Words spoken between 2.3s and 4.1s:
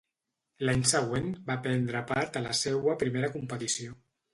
a la seua primera competició.